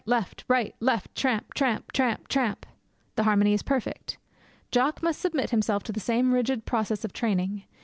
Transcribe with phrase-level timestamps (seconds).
[0.07, 0.43] Left!
[0.47, 0.73] Right!
[0.79, 1.13] Left!
[1.13, 1.53] Tramp!
[1.53, 1.91] tramp!
[1.91, 2.27] tramp!
[2.27, 2.65] tramp!
[3.15, 4.17] The harmony is perfect.
[4.71, 7.65] Jock must submit himself to the same rigid process of training.